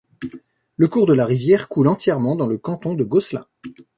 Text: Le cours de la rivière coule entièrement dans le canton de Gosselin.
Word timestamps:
Le 0.77 0.87
cours 0.87 1.05
de 1.05 1.13
la 1.13 1.27
rivière 1.27 1.67
coule 1.69 1.87
entièrement 1.87 2.35
dans 2.35 2.47
le 2.47 2.57
canton 2.57 2.95
de 2.95 3.03
Gosselin. 3.03 3.45